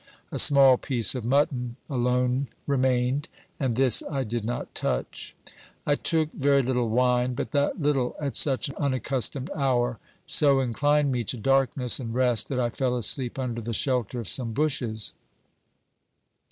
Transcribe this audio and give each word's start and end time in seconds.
A 0.31 0.39
small 0.39 0.77
piece 0.79 1.13
of 1.13 1.23
mutton 1.23 1.75
alone 1.87 2.47
remained, 2.65 3.29
and 3.59 3.75
this 3.75 4.01
I 4.09 4.23
did 4.23 4.43
not 4.43 4.73
touch. 4.73 5.35
I 5.85 5.93
took 5.93 6.31
very 6.33 6.63
little 6.63 6.89
wine, 6.89 7.35
but 7.35 7.51
that 7.51 7.79
little 7.79 8.15
at 8.19 8.35
such 8.35 8.67
an 8.67 8.73
unaccustomed 8.77 9.51
hour, 9.55 9.99
so 10.25 10.59
inclined 10.59 11.11
me 11.11 11.23
to 11.25 11.37
darkness 11.37 11.99
and 11.99 12.15
rest 12.15 12.49
that 12.49 12.59
I 12.59 12.71
fell 12.71 12.97
asleep 12.97 13.37
under 13.37 13.61
the 13.61 13.73
shelter 13.73 14.19
of 14.19 14.27
some 14.27 14.53
bushes. 14.53 15.13